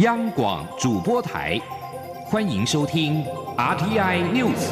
[0.00, 1.58] 央广主播台，
[2.26, 3.24] 欢迎收听
[3.56, 4.68] RTI News。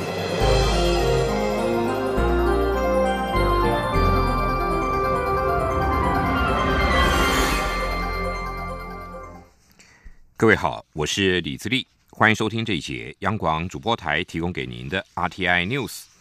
[10.37, 16.14] 各位好，我是李自立，欢迎收听这一节央广主播台提供给您的 RTI News。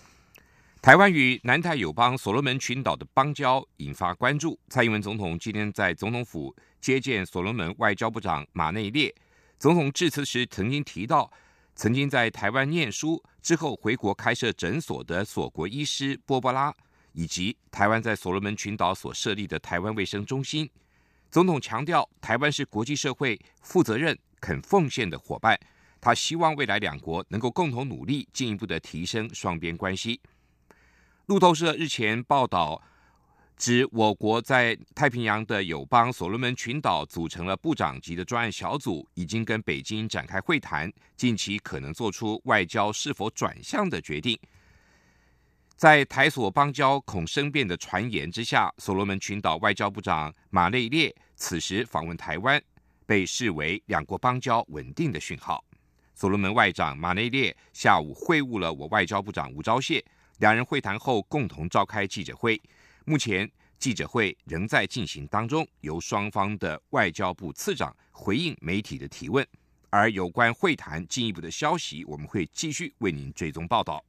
[0.83, 4.59] 台湾与南太友邦所罗门群岛的邦交引发关注。
[4.67, 9.15] 蔡英文总统今天在总统府接见所罗门外交部长马内列。
[9.57, 11.31] 总统致辞时曾经提到，
[11.73, 16.75] 曾经在台湾念书之后回国开设诊所的锁国医师波波拉，
[17.13, 20.69] 以及台湾在所罗门群岛所设立的台湾卫生中心。
[21.31, 25.57] 总统强调，台湾是国际社会负责任、肯奉献的伙伴。
[26.01, 30.19] 他希望未来两国能够共同努力，进一步的提升双边关系。
[31.27, 32.81] 路透社日前报道。
[33.55, 44.37] 指我国在太平洋的友邦所罗门群岛组成了部长级的专案小组，已经跟北京展开会谈，近期可能做出外交是否转向的决定。
[45.77, 52.61] 在台所邦交恐生变的传言之下，所罗门群岛外交部长马内列此时访问台湾，
[53.05, 55.63] 被视为两国邦交稳定的讯号。
[56.15, 60.03] 所罗门外长马内列下午会晤了我外交部长吴钊燮，
[60.39, 62.61] 两人会谈后共同召开记者会。
[63.05, 69.45] 目前记者会仍在进行当中，由双方的外交部次长回应媒体的提问。
[69.89, 74.03] 而有关会谈进一步的消息，我们会继续为您追踪报道。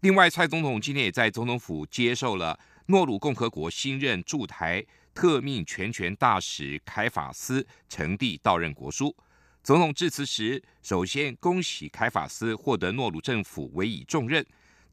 [0.00, 9.14] 另外，蔡总统今天也在总统府接受了诺鲁共和国新任驻台特命全权大使凯法斯呈递到任国书。
[9.62, 14.44] 总统致辞时，首先恭喜凯法斯获得诺鲁政府委以重任，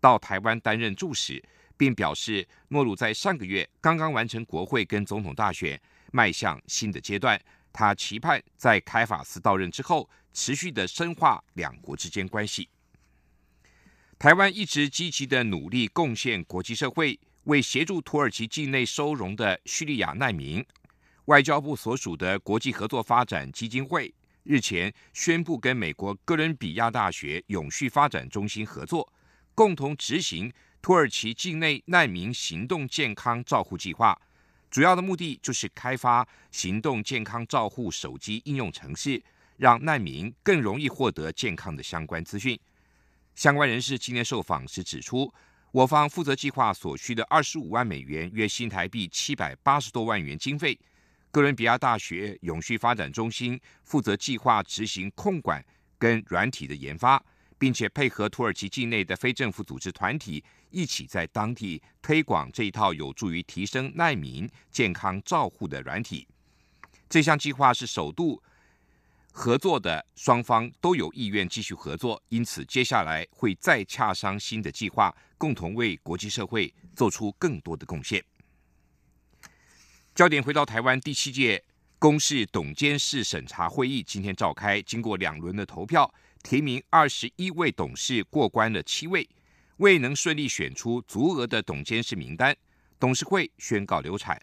[0.02, 1.42] 到台湾担任驻使。
[1.78, 7.42] 并表示，诺鲁在上个月刚刚完成国会跟总统大选，迈向新的阶段。
[7.74, 12.70] 他期盼在开法斯到任之后，持续的深化两国之间关系。
[14.20, 20.64] 台湾一直积极的努力贡献国际社会，为协助土耳其境内收容的叙利亚难民。
[21.26, 24.14] 外交部所属的国际合作发展基金会
[24.44, 29.12] 日前宣布，跟美国哥伦比亚大学永续发展中心合作，
[29.56, 30.52] 共同执行。
[30.84, 34.20] 土耳其境内难民行动健康照护计划，
[34.72, 39.24] 主要的目的就是开发行动健康照护手机应用程式，
[39.58, 42.60] 让难民更容易获得健康的相关资讯。
[43.36, 45.32] 相关人士今天受访时指出，
[45.72, 50.76] 我方负责计划所需的二十五万美元（约新台币七百八十多万元）经费，
[51.30, 55.64] 哥伦比亚大学永续发展中心负责计划执行控管
[56.00, 57.24] 跟软体的研发。
[57.62, 66.28] 并且配合土耳其境内的非政府组织团体，一起在当地推广这一套有助于提升难民健康照护的软体。
[67.08, 68.42] 这项计划是首度
[69.32, 78.26] 合作的，双方都有意愿继续合作，因此接下来会再洽商新的计划，共同为国际社会做出更多的贡献。
[80.16, 81.64] 焦点回到台湾第七届
[82.00, 86.12] 公视董监事审查会议今天召开，经过两轮的投票。
[86.42, 89.28] 提名二十一位董事过关了七位，
[89.78, 92.56] 未能顺利选出足额的董监事名单，
[93.00, 94.42] 董事会宣告流产。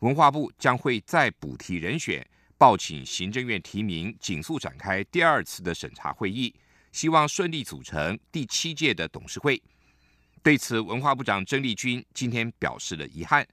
[0.00, 2.24] 文化部将会再补提人选，
[2.56, 6.54] 报请行政院提名，紧速展开第二次的审查会议，
[6.92, 9.60] 希望顺利组成第七届的董事会。
[10.42, 13.46] 对此，文化部长郑丽君今天表示了遗憾。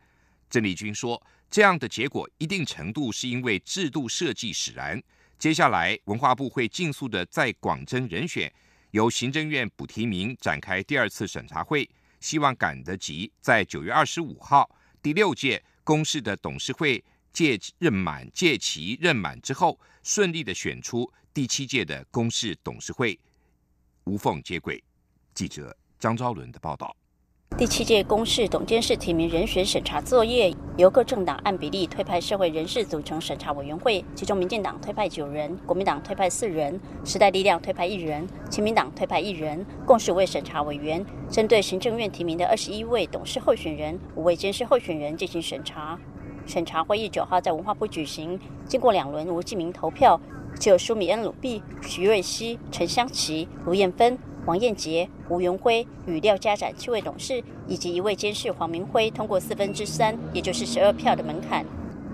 [0.49, 5.01] 郑丽君说：“这样的结果一定程度是因为制度设计使然。”
[5.37, 8.51] 接下来，文化部会尽速的在广征人选，
[8.91, 11.87] 由行政院补提名，展开第二次审查会，
[12.19, 14.69] 希望赶得及在九月二十五号
[15.01, 23.19] 第六届公示的董事会届任满届期任满之后，顺利的选出第七届的公示董事会，
[24.05, 24.81] 无缝接轨。
[25.33, 26.95] 记者张昭伦的报道。
[27.57, 45.97] 第七届公示董监事提名人选审查作业，由各政党按比例推派社会人士组成审查委员会，其中民进党推派九人，国民党推派四人，时代力量推派一人，亲民党推派一人，共十位审查委员，针对行政院提名的二十一位董事候选人、五位监事候选人进行审查。
[46.45, 50.19] 审查会议九号在文化部举行，经过两轮无记名投票，
[50.59, 54.19] 只有舒米恩·鲁毕、徐瑞熙、陈香琪、卢燕芬。
[54.45, 61.65] 王彦杰、吴元辉与廖家展七位董事以及一位监事黄明辉通过四分之三，也就是十二票的门槛。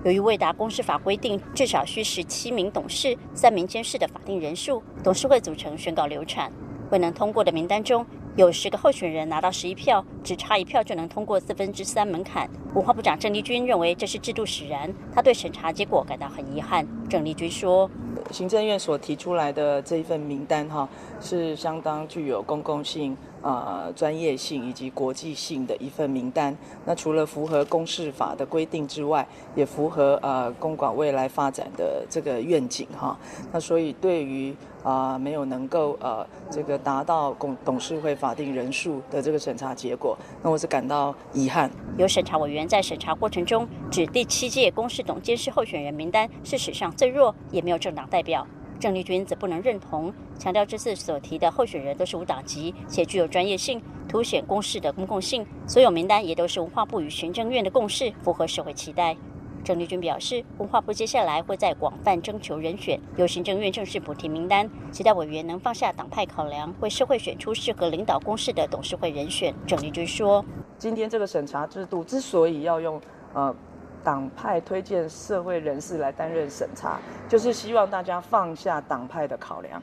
[0.06, 6.50] 由于未达公司法规定至少需十七名董事、三名监事的法定人数，董事会组成宣告流产。
[6.89, 8.06] 未能通过的名单中
[8.38, 12.50] 有十个候选人拿到十一票，只差一票就能通过四分之三门槛。
[12.74, 16.88] 文化部长郑丽君认为这是制度使然，他对审查结果感到很遗憾。
[17.10, 17.92] 郑丽君说。
[18.29, 20.88] 行政院所提出来的这一份名单哈，
[21.19, 26.55] 是相当具有公共性、呃专业性以及国际性的一份名单。
[26.85, 33.17] 那除了符合公示法的规定之外，也符合呃公馆未来发展的这个愿景哈。
[33.51, 41.69] 那所以对于啊没有能够呃这个达到公董事会法定人数的这个审查结果，那我是感到遗憾。
[41.97, 48.45] 有审查委员在审查过程中指，第七届公示董监事候选人名单是史上最弱，也没有政党代表。
[48.81, 53.80] 郑丽君则不能认同，强调这次所提的候选人都是无党籍，且具有专业性，
[54.10, 55.45] 凸显公示的公共性。
[55.68, 59.16] 所有名单也都是文化部与行政院的共识，符合社会期待。
[59.63, 69.54] 郑丽君表示，文化部接下来会在广泛征求人选，由行政院正式补提名单，期待委员能放下党派考量，为社会选出适合领导公事的董事会人选。
[69.68, 70.44] 郑丽君说
[70.80, 73.00] ：“今天这个审查制度之所以要用
[73.36, 73.56] 呃
[74.03, 77.00] 党派推荐社会人士来担任审查，
[77.30, 79.81] 就是希望大家放下党派的考量，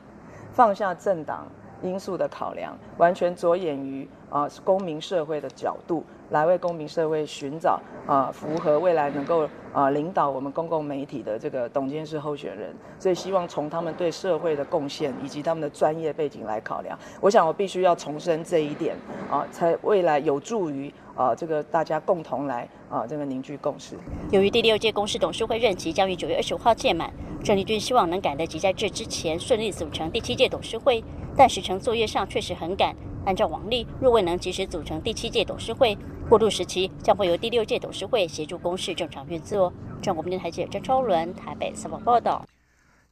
[0.52, 1.46] 放下政党
[1.82, 16.98] 因素的考量，完全着眼于啊公民社会的角度。”来为公民社会寻找啊符合未来能够啊领导我们公共媒体的这个董监事候选人，所以希望从他们对社会的贡献以及他们的专业背景来考量。
[17.22, 18.94] 我想我必须要重申这一点
[19.30, 23.98] 啊，才未来有助于啊这个大家共同来啊这个凝聚共识。
[24.30, 27.12] 由于第六届公司董事会任期将于九月二十五号届满，
[27.42, 31.02] 郑丽君希望能赶得及在这之前顺利组成第七届董事会，
[31.36, 32.94] 但时程作业上确实很赶。
[33.26, 35.98] 按照往例，若未能及时组成第七届董事会，
[36.28, 39.72] 过渡时期将会由第六届董事会协助公司正常运作。
[40.00, 42.46] 中国电台记者张超伦台北采访报道。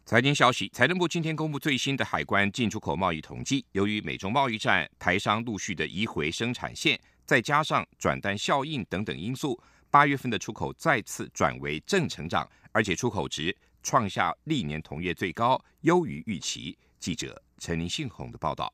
[0.05, 16.78] 财经消息：财政部今天公布最新的海关进出口贸易统计，由于美中贸易战，台商陆续的移回生产线，再加上转单效应等等因素，八月份的出口再次转为正成长，而且出口值创下历年同月最高，优于预期。
[16.99, 18.73] 记者陈林信宏的报道。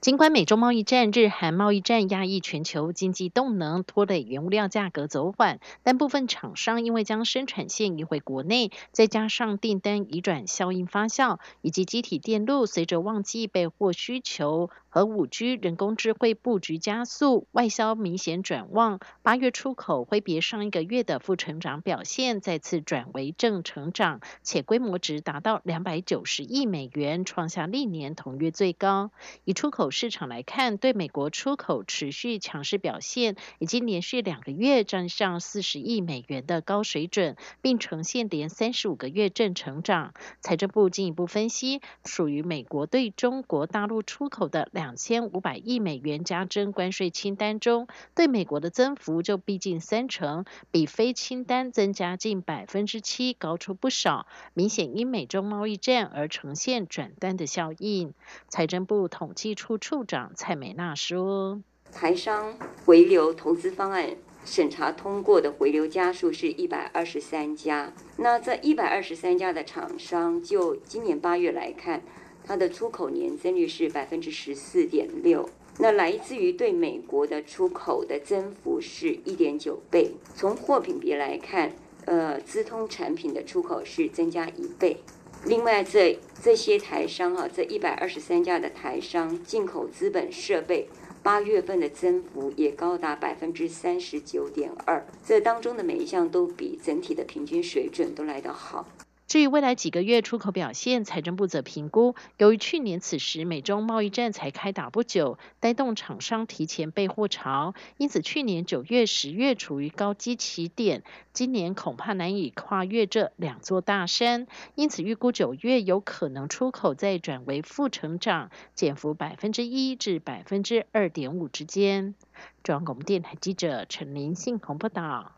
[0.00, 14.70] 尽管美中贸易战、日韩贸易战压抑全球经济动能，拖累原物料价格走缓，但部分厂商因为将生产线移回国内，再加上订单移转效应发酵，以及机体电路随着旺季备货需求。
[14.90, 19.00] 和五 G 人工智慧布局加速，外销明显转旺。
[19.22, 29.10] 八月出口挥别上一个月的负成长表现，再次转为正成长，且规模值达到两百九十亿美元，创下历年同月最高。
[29.44, 40.14] 以出口市场来看，对美国出口持续强势表现，已经连续两个月站上四十亿美元的高水准，并呈现连三十五个月正成长。
[40.40, 44.70] 财政部进一步分析，属于美国对中国大陆出口的。
[44.78, 58.14] 两千五百亿美元加征关税清单中，对美国的增幅就逼近三成，比非清单增加近百分之七高出不少，明显因美中贸易战而呈现转单的效应。
[58.46, 61.60] 财政部统计处处长蔡美娜说
[61.90, 64.10] ：“台商回流投资方案
[64.44, 72.00] 审查通过的回流家数是一百二十三家，那这一百二十三家的厂商，就今年八月来看。”
[72.48, 75.46] 它的出口年增率是百分之十四点六，
[75.78, 80.12] 那来自于对美国的出口的增幅是一点九倍。
[80.34, 81.70] 从货品别来看，
[82.06, 84.96] 呃，资通产品的出口是增加一倍。
[85.44, 90.88] 另外，这这些台商哈，这一百二十三家的台商进口资本设备，
[91.22, 95.06] 八月份的增幅也高达百分之三十九点二。
[95.22, 98.88] 这当中的每一项都比整体的平均水准都来得好。
[99.28, 111.02] 至于未来几个月出口表现，财政部则评估，由于去年此时美中贸易战才开打不久，带动厂商提前备货潮，因此去年九月、十月处于高基起点，
[111.34, 122.14] 今年恐怕难以跨越这两座大山，因此预估九月有可能出口再转为负成长，减幅百分之一至百分之二点五之间。
[122.62, 125.37] 中央广播电台记者陈林信鸿报道。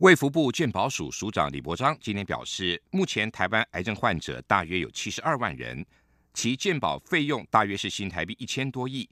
[0.00, 5.84] 卫福部健保署署长李伯章今天表示，目前台湾癌症患者大约有七十二万人，
[6.32, 9.06] 其健保费用大约是新台币一千多亿，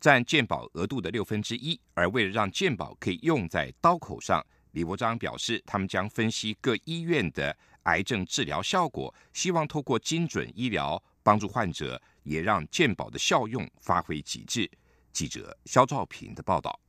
[0.00, 1.80] 占健保额度的六分之一。
[1.94, 14.68] 而为了让健保可以用在刀口上，李伯章表示，他们将分析各医院的癌症治疗效果，希望透过精准医疗帮助患者，也让健保的效用发挥极致。
[15.12, 16.80] 记者肖兆平的报道。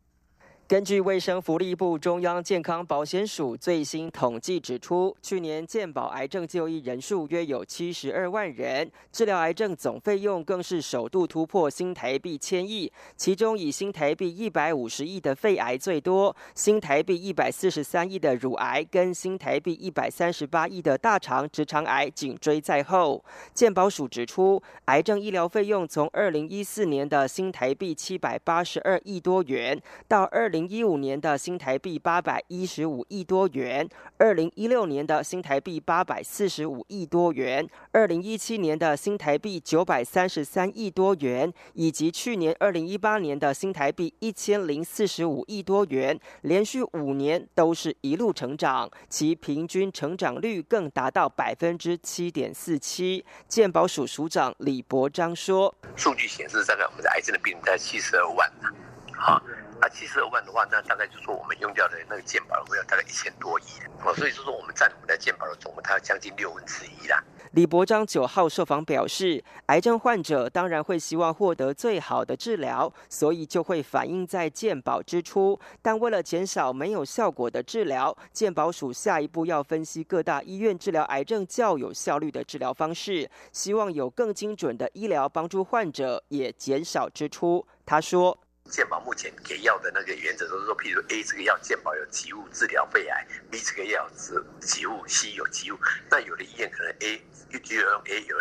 [0.68, 23.24] 根据卫生福利部中央健康保险署最新统计指出，去年健保癌症就医人数约有七十二万人，治疗癌症总费用更是首度突破新台币千亿，其中以新台币一百五十亿的肺癌最多，新台币一百四十三亿的乳癌跟新台币一百三十八亿的大肠直肠癌紧追在后。
[23.54, 30.57] 健保署指出，癌症医疗费用从二零一四年的新台币七百八十二亿多元，到二零。
[30.58, 33.88] 零一五年的新台币八百一十五亿多元，
[34.18, 53.24] 二零一六年的新台币八百四十五亿多元，二零一七年的新台币九百三十三亿多元，以及去年二零一八年的新台币一千零四十五亿多元，连续五年都是一路成长，其平均成长率更达到百分之七点四七。
[53.48, 58.70] 健保署署长李博章说：“数据显示，大概我们的癌症的病人在七十二万呢，
[59.14, 59.40] 好。”
[59.80, 63.64] 啊，七十二万的话，那大概就是说我们用掉的那个健保的费用大概一千多亿
[64.04, 67.24] 哦，所以就说我们占我们的健保的总额，它将近六分之一啦。
[67.52, 75.60] 李博章九号受访表示，癌症患者当然会希望获得最好的治疗，所以就会反映在健保支出。
[75.82, 87.66] 但为了减少没有效果的治疗，健保署下一步要分析各大医院治疗癌症较有效率的治疗方式，希望有更精准的医疗帮助患者，也减少支出。
[87.86, 88.38] 他说。
[88.68, 95.80] 健保目前给药的那个原则都是说，譬如 A 这个药健保有给物治疗肺癌，B 这个药是给物，C 有给物。
[96.10, 97.22] 那有的医院可能 A
[97.64, 98.38] 就用 A，有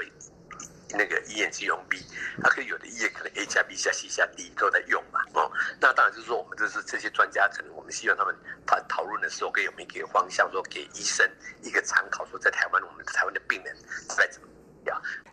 [0.90, 2.04] 那个医院只用 B，
[2.38, 5.20] 那可有的医院可能 A 加 B 加 C 加 D 都在用嘛。
[5.34, 8.34] 哦，那当然就是说，我们这是这些专家，可能我们希望他们
[8.66, 11.28] 他讨论的时候，可以有一个方向，说给医生
[11.62, 13.76] 一个参考，说在台湾我们台湾的病人
[14.08, 14.48] 在怎么。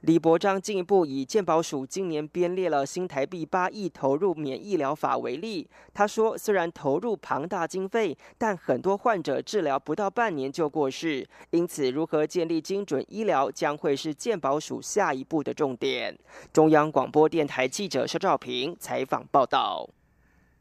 [0.01, 16.17] 李博章进一步以健保署今年编列了新台币八亿投入免疫疗法为例，他说，虽然投入庞大经费，但很多患者治疗不到半年就过世，因此如何建立精准医疗将会是健保署下一步的重点。
[16.51, 19.89] 中央广播电台记者肖兆平采访报道。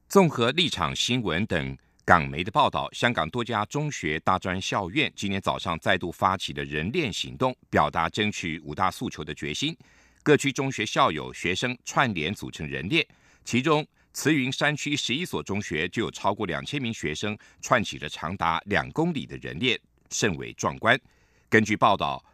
[0.08, 1.76] 综合立场新闻等。
[2.04, 9.76] 港媒的报道，香港多家中学、大专校院今天早上再度发起了人链行动，表达争取五大诉求的决心。
[10.24, 13.06] 各区中学校友、学生串联组成人链，
[13.44, 19.78] 其中慈云山区十一所中学就有超过两千名学生串起了长达两公里的人链，
[20.10, 21.00] 甚为壮观。
[21.48, 22.24] 根据报道，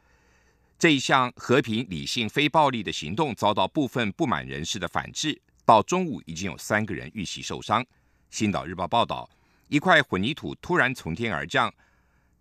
[0.79, 7.85] 这一项和平、理性、非暴力的行动遭到部分不满人士的反制，到中午已经有三个人遇袭受伤。
[8.31, 9.29] 星岛日报报道。
[9.69, 11.73] 一块混凝土突然从天而降，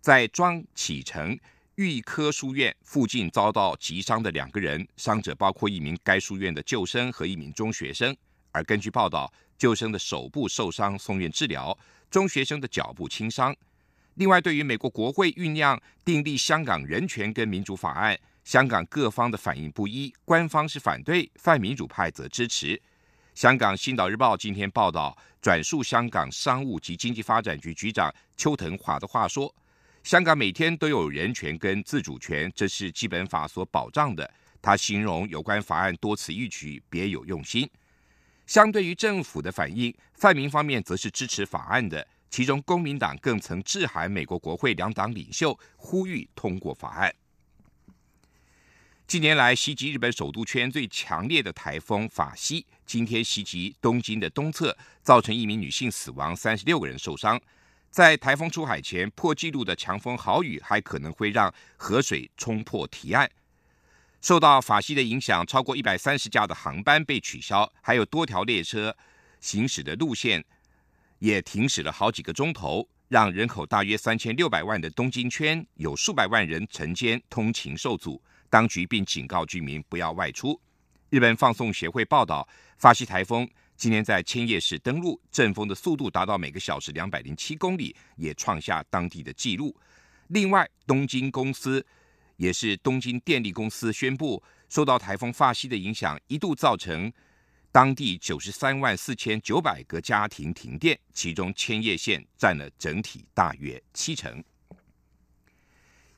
[0.00, 1.38] 在庄启成
[1.74, 8.16] 预科书院附近遭到击伤的两个人，伤者包括一名该书院的旧生和一名中学生。
[8.50, 11.78] 而根据报道，旧生的手部受伤送院治疗，
[12.10, 13.54] 中学生的脚部轻伤。
[14.14, 22.80] 另外，对于美国国会酝酿订立香港人权跟民主法案，香港各方的反应不一，官方是反对，泛民主派则支持。
[23.38, 29.54] 香港《星岛日报》今天报道，转述香港商务及经济发展局局长邱腾华的话说
[30.02, 34.28] ：“香港每天都有人权跟自主权，这是基本法所保障的。”
[34.60, 37.70] 他形容有关法案多此一举，别有用心。
[38.44, 47.14] 相对于政府的反应，泛民方面则是支持法案的，其中公民党更曾致函美国国会两党领袖，呼吁通过法案。
[49.08, 57.40] 近年来袭击日本首都圈最强烈的台风法西，今天袭击东京的东侧，造成一名女性死亡，三十六个人受伤。
[57.90, 63.26] 在台风出海前破纪录的强风豪雨，还可能会让河水冲破堤岸。
[64.20, 68.94] 受到法西的影响，超过一百三十架的航班被取消，还有多条列车
[69.40, 70.44] 行驶的路线
[71.18, 78.20] 也停驶了好几个钟头，让人口大约三千六百万的东京圈有数百万人晨间通勤受阻。
[78.50, 80.60] 当局并警告居民不要外出。
[81.10, 89.74] 日本放送协会报道，发西台风今天在千叶市登陆，阵风的速度达到每个小时两百零七公里，也创下当地的纪录。
[90.28, 91.86] 另外，东京公司
[92.36, 97.10] 也是东京电力公司宣布，受到台风发西的影响，一度造成
[97.72, 104.44] 当地九十三万四千九百个家庭停电，其中千叶县占了整体大约七成。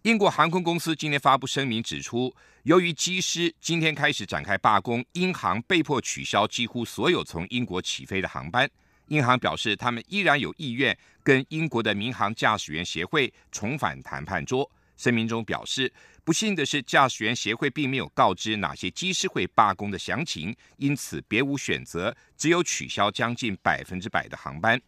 [0.02, 8.66] 英国航空公司今天发布声明指出，由于机师今天开始展开罢工，英航被迫取消几乎所有从英国起飞的航班。
[9.08, 14.70] 英航表示，他们依然有意愿跟英国的民航驾驶员协会重返谈判桌。
[14.96, 15.92] 声明中表示，
[16.24, 24.80] 不幸的是，驾驶员协会并没有告知哪些机师会罢工的详情，因此别无选择，只有取消将近百分之百的航班。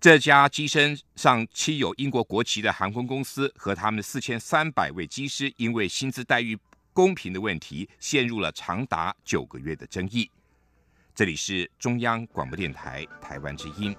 [0.00, 6.56] 这家机身上漆有英国国旗的航空公司和他们四千三百位机师，因为薪资待遇
[6.92, 10.30] 公平的问题，陷入了长达九个月的争议。
[11.16, 13.92] 这里是中央广播电台台湾之音。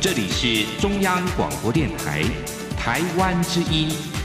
[0.00, 2.22] 这里是中央广播电台
[2.78, 4.15] 台湾之音。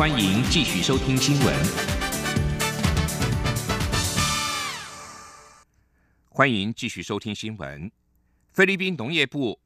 [0.00, 1.54] 欢迎继续收听新闻。
[6.30, 7.92] 欢迎继续收听新闻。
[8.54, 9.60] 菲律宾农业部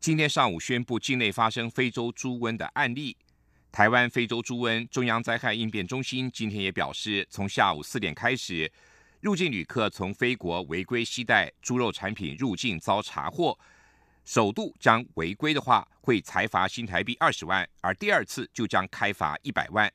[0.00, 3.16] 今天上午宣布境内发生非洲猪瘟的案例。
[3.70, 8.72] 台湾非洲猪瘟中央灾害应变中心今天也表示，从下午四点开始，
[9.20, 13.56] 入境旅客从非国违规携带猪肉产品入境遭查获。
[14.26, 19.90] 首度将违规的话，会裁罚新台币二十万；而第二次就将开罚一百万。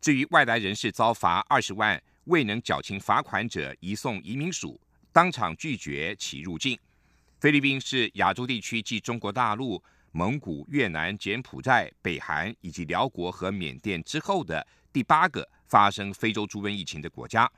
[0.00, 4.80] 至于外来人士遭罚二十万未能缴清罚款者，移送移民署，
[5.12, 6.76] 当场拒绝其入境。
[7.38, 17.48] 菲律宾是亚洲地区继中国大陆、蒙古、越南、柬埔寨、北韩以及辽国和缅甸之后的第八个发生非洲猪瘟疫情的国家。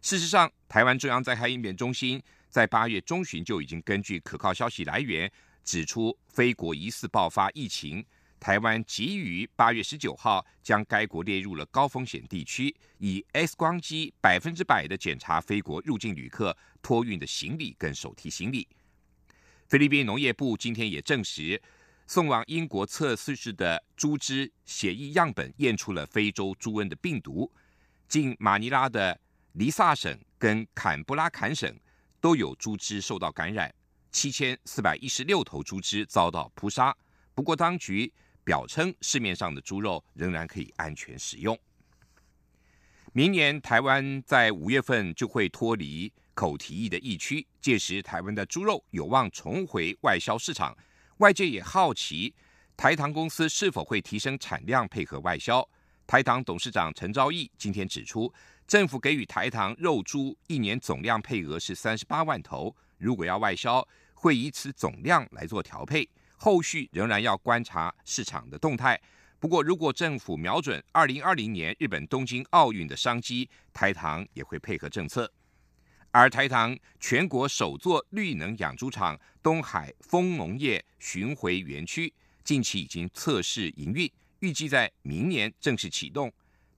[0.00, 2.22] 事实上，台湾中央灾害应变中心。
[2.52, 5.32] 在八月中旬就已经根据可靠消息来源
[5.64, 8.04] 指出，非国疑似爆发疫情。
[8.38, 18.68] 台湾急于八月十九号将该国列入了高风险地区，以 X 光机百分之百的检查非国入境旅客托运的行李跟手提行李。
[19.66, 21.58] 菲律宾农业部今天也证实，
[22.06, 27.50] 送往英国测试室的猪只血液样本验出了非洲猪瘟的病毒。
[28.08, 29.18] 近马尼拉的
[29.52, 31.74] 黎萨省跟坎布拉坎省。
[32.22, 33.74] 都有猪只受到感染，
[34.12, 36.96] 七千四百一十六头猪只遭到扑杀。
[37.34, 38.10] 不过，当局
[38.44, 41.58] 表称市面上的猪肉仍然可以安全食用。
[43.12, 50.78] 明年台湾在五月份就会脱离口蹄疫的疫区，届时台湾的猪肉有望重回外销市场。
[51.16, 52.32] 外界也好奇
[52.76, 55.68] 台糖公司是否会提升产量配合外销。
[56.06, 58.32] 台糖董事长陈昭义今天指出。
[58.72, 66.08] 政府给予台糖肉猪一年总量配额是三十八万头，如果要外销，会以此总量来做调配。
[66.38, 68.98] 后续仍然要观察市场的动态。
[69.38, 75.30] 不过，如果政府瞄准二零二零年日本东京奥运的商机，台糖也会配合政策。
[76.10, 82.10] 而台糖全国首座绿能养猪场东海丰农业巡回园区，
[82.42, 86.32] 近期已经测试营运，预计在明年正式启动。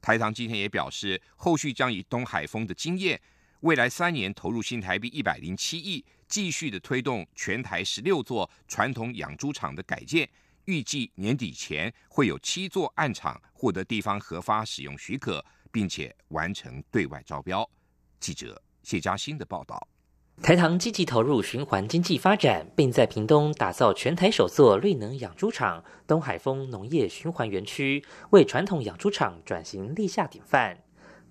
[0.04, 3.18] 台糖今天也表示，后续将以东海丰的经验，
[3.60, 10.28] 未来三年投入新台币一百零七亿，继续的推动全台十六座传统养猪场的改建，
[10.66, 17.66] 预计年底前会有七座暗场获得地方核发使用许可，并且完成对外招标。
[18.20, 19.88] 记者谢嘉欣的报道。
[20.42, 30.80] 台糖积极投入循环经济发展，并在屏东打造全台首座绿能养猪场——东海丰农业循环园区，为传统养猪场转型立下典范。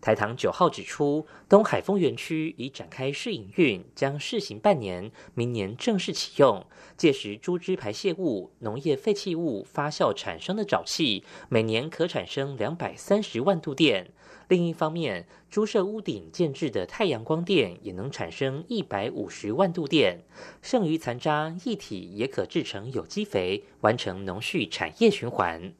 [0.01, 6.65] 台糖九号指出，东海丰园区已展开试营运，将试行半年，明年正式启用。
[6.97, 14.11] 届时，猪只排泄物、农业废弃物发酵产生的沼气，每年可产生两百三十万度电。
[14.47, 20.19] 另一方面，猪舍屋顶建制的太阳光电也能产生一百五十万度电，
[20.61, 25.73] 剩余残渣一体也可制成有机肥，完成农畜产业循环。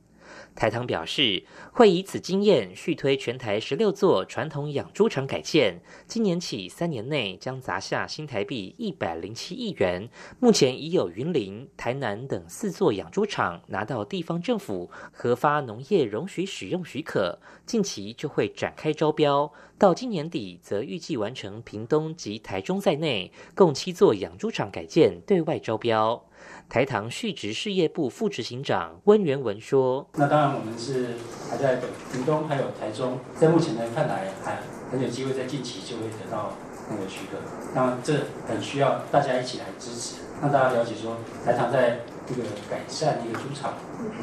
[0.55, 10.09] 台糖表示，会以此经验续推全台十六座传统养猪场改建，今年起三年内将砸下新台币一百零七亿元。
[10.39, 19.51] 目前已有云林、台南等四座养猪场拿到地方政府核发农业容许使用许可，近期就会展开招标。
[19.79, 26.23] 到今年底，则预计完成屏东及台中在内共七座养猪场改建对外招标。
[26.69, 31.15] 台糖续职事业部副执行长温元文说：“那当然，我们是
[31.49, 31.75] 还在
[32.11, 34.59] 屏东还有台中，在目前来看来，还
[34.91, 36.53] 很有机会在近期就会得到
[36.89, 37.37] 那个许可。
[37.75, 38.13] 那这
[38.47, 43.73] 很需要大家一起来支持，让大家了解说台糖在这个改善一个猪场、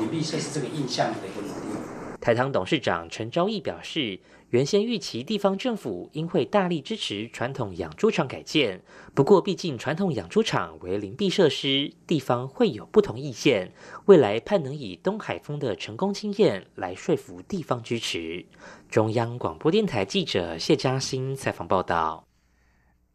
[0.00, 1.78] 隐蔽设施这个印象的一个努力。”
[2.20, 4.18] 台糖董事长陈昭义表示。
[4.50, 8.82] 原先预期地方政府应会大力支持传统养猪场改建，
[9.14, 13.72] 不过毕竟传统养猪场为灵璧设施，地方会有不同意见。
[14.06, 18.44] 未来盼能以东海丰的成功经验来说服地方支持。
[18.88, 22.26] 中央广播电台记者谢嘉欣采访报道。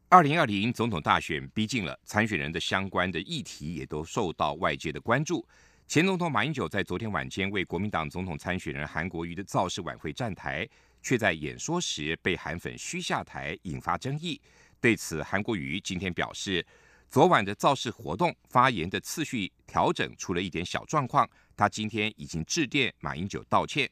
[0.08, 5.46] 二零二零总统大选逼近了，参选人的相关的议题也都受到外界的关注。
[5.86, 10.68] 前总统马英九在昨天晚间为国民党总统参选人韩国瑜的造势晚会站台。
[11.06, 14.42] 却在演说时被韩粉嘘下台，引发争议。
[14.82, 16.66] 对此，韩国瑜今天表示，
[17.08, 23.88] 昨晚的造势活动发言的次序调整出了一点小状况，他今天已经致电马英九道歉。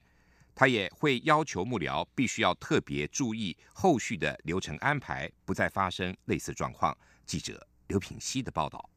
[0.56, 6.98] 他也会要求幕僚必须要特别注意后续的流程安排，不再发生类似状况。
[7.28, 8.93] 记者刘品希的报道。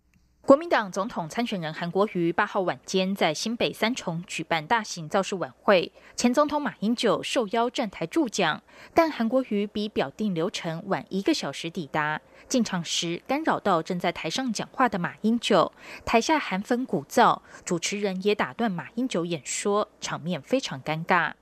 [0.47, 8.63] 国民党总统参选人韩国瑜八号晚间在新北三重举办大型造势晚会，前总统马英九受邀站台助讲，
[8.95, 15.73] 但韩国瑜比表定流程晚一个小时抵达，进场时干扰到正在台上讲话的马英九，
[16.05, 21.33] 台下韩粉鼓噪，主持人也打断马英九演说，场面非常尴尬。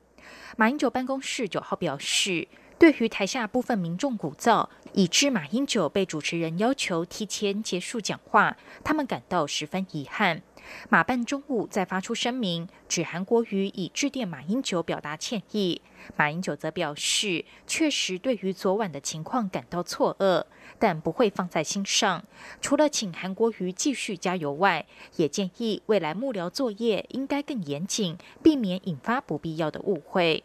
[0.56, 10.42] 马英九办公室九号表示，对于台下部分民众鼓噪，以致马英九被主持人要求提前结束讲话，他们感到十分遗憾。
[10.88, 15.80] 马办中午再发出声明，指韩国瑜已致电马英九表达歉意。
[16.16, 20.44] 马英九则表示，确实对于昨晚的情况感到错愕，
[20.78, 22.24] 但不会放在心上。
[22.60, 30.44] 除了请韩国瑜继续加油外，也建议未来幕僚作业应该更严谨，避免引发不必要的误会。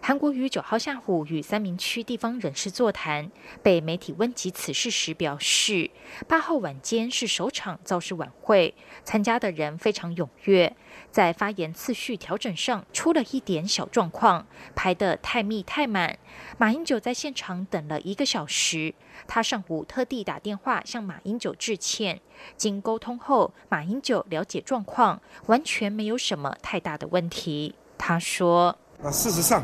[0.00, 3.30] 韩国瑜九号下午与三明区地方人士座谈，
[3.62, 5.90] 被媒体问及此事时表示，
[6.28, 10.76] 八号晚间是首场造势晚会，参加的人非常踊跃，
[11.10, 16.18] 在发言次序调整上出了一点小状况，排得太密太满。
[16.58, 18.94] 马英九在现场等了一个小时，
[19.26, 22.20] 他上午特地打电话向马英九致歉，
[22.56, 27.74] 经沟通后，马英九了解状况，完全没有什么太大的问题。
[27.96, 28.78] 他说。
[29.04, 29.62] 那事实上，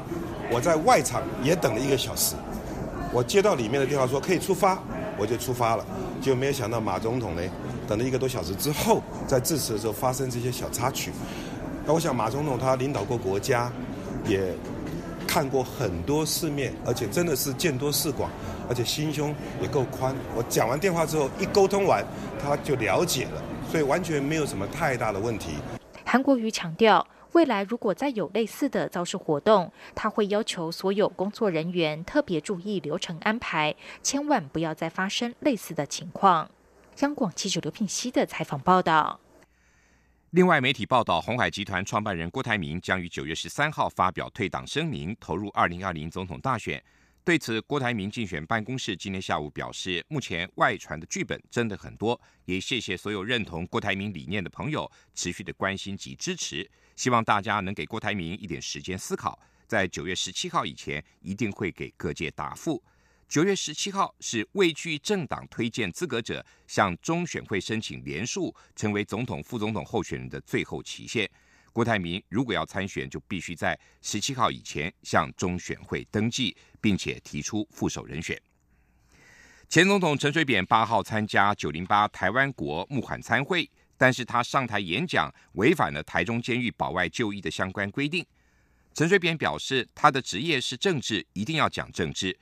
[0.53, 2.37] 我在外场也等了一个小时。
[3.11, 4.79] 我接到里面的电话说可以出发，
[5.17, 5.85] 我就出发了。
[6.21, 7.43] 就没有想到马总统呢，
[7.89, 11.11] 等了一个多小时之后，在致辞的时候发生这些小插曲。
[11.87, 13.73] 那我想马总统他领导过国家，
[14.27, 14.55] 也
[15.27, 18.31] 看过很多世面，而且真的是见多识广，
[18.69, 20.15] 而且心胸也够宽。
[20.37, 22.05] 我讲完电话之后，一沟通完，
[22.45, 25.55] 他就了解了，所以完全没有什么太大的问题。
[26.05, 27.07] 韩国瑜强调。
[27.33, 36.51] 未来如果再有类似的造势活动，他会要求所有工作人员特别注意流程安排，千万不要再发生类似的情况。
[36.99, 39.21] 央广记者刘品熙的采访报道。
[40.31, 46.83] 另外，媒体报道，红海集团创办人郭台铭将于九月十三号发表退党声明，投入二零二零总统大选。
[47.25, 56.69] 对此，郭台铭竞选办公室今天下午表示，目前外传的剧本真的很多，也谢谢所有认同郭台铭理念的朋友持续的关心及支持。
[57.01, 62.83] 希望大家能给郭台铭一点时间思考，在九月十七号以前一定会给各界答复。
[63.27, 71.27] 九月十七号是未具政党推荐资格者向中选会申请连署成为总统、副总统候选人的最后期限。
[71.73, 78.39] 郭台铭如果要参选，就必须在十七号以前向中选会登记，并且提出副手人选。
[79.71, 83.71] 前总统陈水扁八号参加九零八台湾国募款参会。
[84.01, 88.25] 但是他上台演讲违反了台中监狱保外就医的相关规定。
[88.95, 92.35] 陈水扁表示，他的职业是政治，一定要讲政治。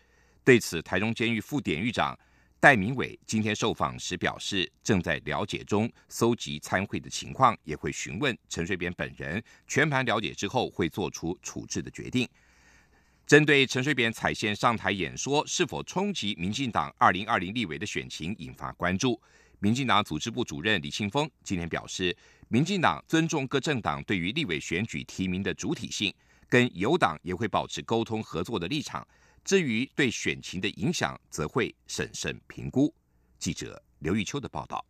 [0.45, 2.17] 对此，台中监狱副典狱长
[2.61, 12.29] 戴明伟今天受访时表示，正在了解中，搜集参会的情况，也会询问陈水扁本人，全盘了解之后会做出处置的决定。
[13.27, 19.21] 针对陈水扁踩线上台演说是否冲击民进党二零二零立委的选情，引发关注。
[19.61, 22.17] 民进党组织部主任李庆峰今天表示，
[22.49, 26.15] 民进党尊重各政党对于立委选举提名的主体性，
[26.49, 29.07] 跟友党也会保持沟通合作的立场。
[29.45, 32.95] 至于对选情的影响，则会审慎评估。
[33.39, 34.85] 记者刘玉秋的报道。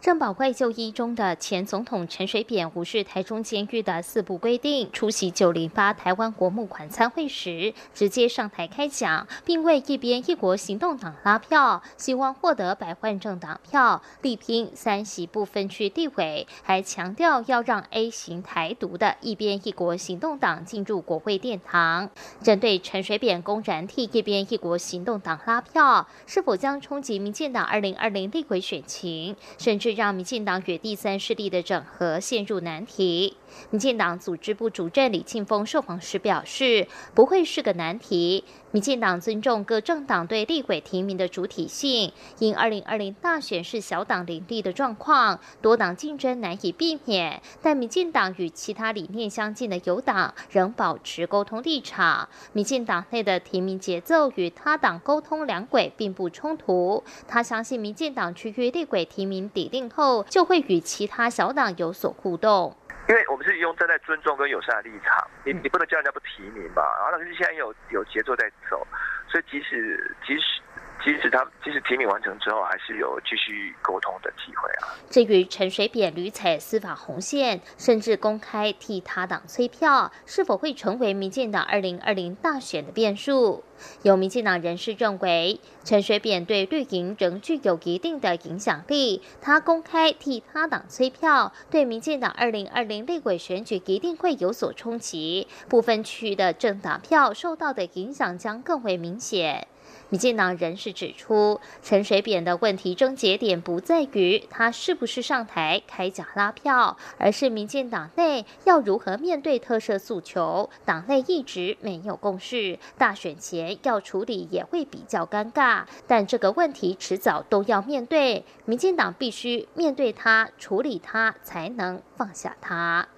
[0.00, 22.08] 正保外就医中的前总统陈水扁无视台中监狱的四部规定，出席九零八台湾国募款参会时，直接上台开讲，并为一边一国行动党拉票，希望获得百万政党票，力拼三席不分区地位，还强调要让 A 型台独的一边一国行动党进入国会殿堂。
[22.42, 29.34] 针对陈水扁公然替一边一国行动党拉票，是否将冲击民进党二零二零立委选情？
[29.58, 33.36] 甚至让民进党与第三势力的整合陷入难题。
[33.70, 38.44] 民进党组织部主任李庆峰受访时表示，不会是个难题。
[38.72, 47.40] 民进党尊重各政党对立委提名的主体性，因二零二零大选是小党林立的状况，多党竞争难以避免。
[47.62, 52.28] 但民进党与其他理念相近的友党仍保持沟通立场。
[52.52, 57.02] 民进党内的提名节奏与他党沟通两轨并不冲突。
[57.26, 62.74] 他相信民进党区域立委提名底定后，就会与其他小党有所互动。
[63.08, 66.82] 因为我们是用站在尊重跟友善的立场，你你不能叫人家不提名吧？
[66.98, 68.86] 然后但是现在有有节奏在走，
[69.28, 70.60] 所以即使即使。
[71.04, 74.96] 即使他即使提名完成之后，还是有继续沟通的机会啊。
[75.08, 83.62] 至于陈水扁屡踩司法红线，甚至公开替他党催票，是否会成为民进党二零二零大选的变数？
[84.02, 99.68] 有民进党人士认为，陈水扁对绿营仍具有一定的影响力，他公开替他党催票，对民进党二零二零立委选举一定会有所冲击，部分区域的政党票受到的影响将更为明显。
[100.08, 110.70] 民进党人士指出，陈水扁的问题症结点不在于他是不是上台开假拉票，而是民进党内要如何面对特色诉求。
[110.84, 115.84] 党内一直没有共识，大选前要处理也会比较尴尬。
[116.06, 123.08] 但这个问题迟早都要面对，民进党必须面对它、处理它，才能放下它。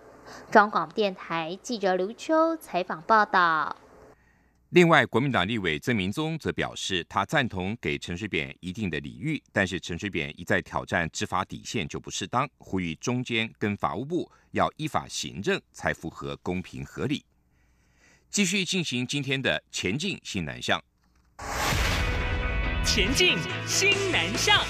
[0.50, 3.76] 中广电台记者刘秋采访报道。
[4.70, 17.24] 另外，国民党立委曾明宗则表示，他赞同给陈水扁一定的礼遇，但是陈水扁一再挑战执法底线就不适当，呼吁中间跟法务部要依法行政才符合公平合理。
[18.28, 20.78] 继续进行今天的前进新南向，
[22.84, 24.62] 前进新南向。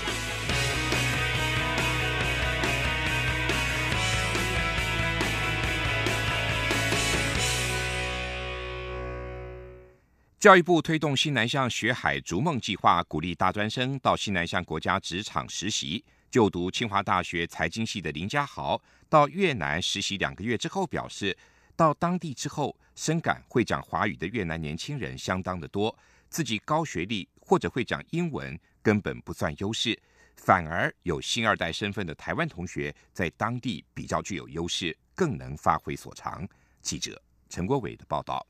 [10.38, 16.04] 教育部推动新南向学海逐梦计划，鼓励大专生到新南向国家职场实习。
[16.30, 21.36] 就读清华大学财经系的林家豪到越南实习两个月之后，表示
[21.74, 25.92] 到当地之后，深感会讲华语的越南年轻人相当的多，
[26.30, 30.00] 自己高学历或者会讲英文根本不算优势，
[30.36, 36.48] 反而有新二代身份的台湾同学在当地比较具有优势，更能发挥所长。
[36.80, 38.46] 记者陈国伟的报道。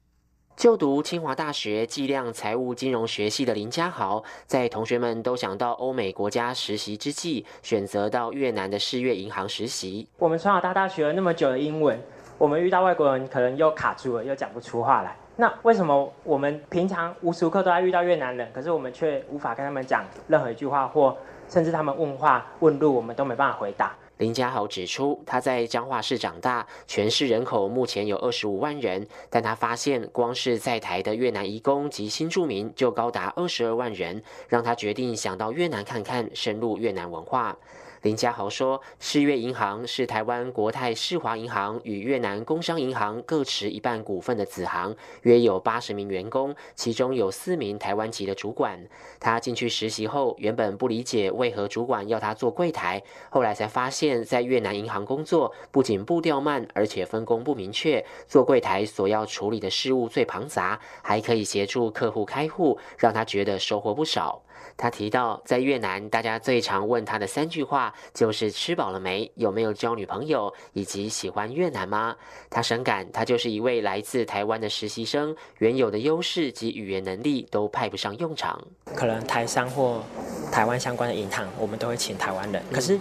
[0.59, 10.09] 就读清华大学计量财务金融学系的林家豪，在同学们都想到欧美国家实习之际，选择到越南的世越银行实习。
[10.19, 11.97] 我们从小到大学了那么久的英文，
[12.37, 15.17] 我们遇到外国人可能又卡住了，又讲不出话来。
[15.37, 21.17] 那为什么我们平常无时无刻都在遇到越南人，可是我们却无法跟他们讲任何一句话，或
[21.49, 23.95] 甚至他们问话问路，我们都没办法回答？
[24.19, 37.57] 林家豪指出，他在彰化市长大，全市人口目前有二十五万人，但他发现光是在台的越南移工及新住民就高达二十二万人，让他决定想到越南看看，深入越南文化。
[38.03, 48.79] 林家豪说：“世越银行是台湾国泰世华银行与越南工商银行各持一半股份的子行，约有八十名员工，其中有四名台湾籍的主管。
[49.19, 64.41] 他进去实习后，原本不理解为何主管要他做柜台，后来才发现，在越南银行工作不仅步调慢，而且分工不明确，做柜台所要处理的事务最庞杂，还可以协助客户开户，让他觉得收获不少。”
[64.77, 72.17] 他提到，在越南，大家最常问他的三句话就是“吃饱了没”“有没有交女朋友”以及“喜欢越南吗”。
[72.49, 78.63] 他深感，他就是一位来自台湾的实习生，原有的优势及语言能力都派不上用场。
[78.95, 80.03] 可能台商或
[80.53, 82.99] 台湾相关的银行，我们都会请台湾人，可是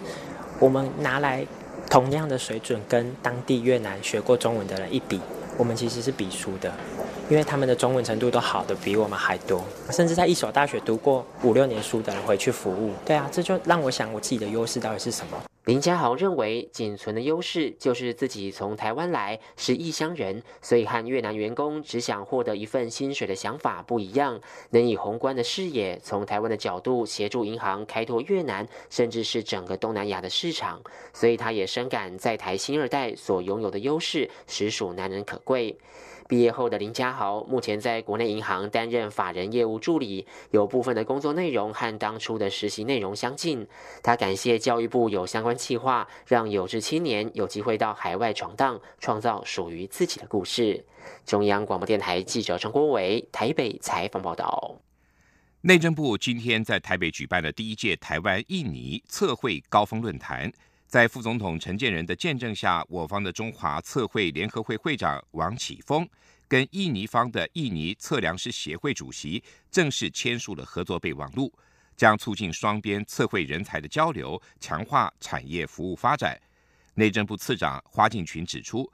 [0.59, 1.45] 我们拿来
[1.89, 5.21] 同样的水准，跟当地越南学过中文的人一比，
[5.57, 6.73] 我们其实是比输的。
[7.29, 9.61] 因为他们的中文程度都好的比我们还多，
[9.91, 12.93] 甚至在一所大学读过五六年书的人回去服务。
[13.05, 15.37] 对啊，这就让我想我自己的优势到底是什么？
[15.65, 24.39] 林家豪认为，仅存的优势就是自己从台湾来，是异乡人，所以和越南员工只想获得一份薪水的想法不一样。
[24.69, 30.79] 能以宏观的视野，从台湾的角度协助银行开拓越南，甚至是整个东南亚的市场。
[31.13, 35.77] 所以他也深感在台新二代所拥有的优势，实属难能可贵。
[36.27, 43.65] 毕业后的林家豪，目前在国内银行担任法人业务助理，有部分的工作内容和当初的实习内容相近。
[44.03, 50.85] 他感谢教育部有相关计划，让有志青年有机会到海外闯荡，创造属于自己的故事。
[51.25, 54.75] 中央广播电台记者陈国伟台北采访报道。
[55.61, 60.51] 内政部今天在台北举办了第一届台湾印尼测绘高峰论坛。
[60.87, 66.07] 在副总统陈建仁的见证下，我方的中华测绘联合会会长王启峰
[66.47, 71.51] 跟印尼方的印尼测量师协会主席正式签署了合作备忘录，
[71.97, 76.39] 将促进双边测绘人才的交流，强化产业服务发展。
[76.93, 78.89] 内政部次长花敬群指出，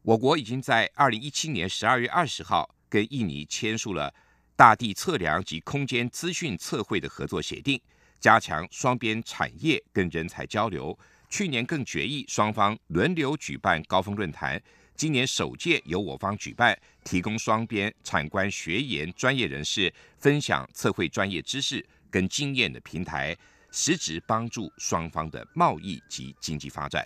[0.00, 4.12] 我国已经在二零一七年十二月二十号跟印尼签署了
[4.56, 7.78] 大地测量及空间资讯测绘的合作协定，
[8.18, 10.98] 加强双边产业跟人才交流。
[11.34, 14.62] 去年更决议双方轮流举办高峰论坛，
[14.94, 23.36] 今年首届由我方举办，提供双边产官学研专业人士分享测绘专业知识跟经验的平台，
[23.72, 27.04] 实质帮助双方的贸易及经济发展。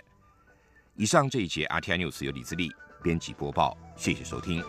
[0.94, 2.70] 以上这一节 RTI News 由李自力
[3.02, 4.62] 编辑播报，谢谢收听。